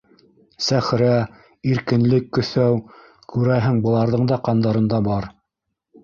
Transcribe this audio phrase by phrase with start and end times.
[0.67, 1.09] Сәхрә,
[1.73, 2.79] иркенлек көҫәү,
[3.33, 5.29] күрәһең, быларҙың да ҡандарында бар.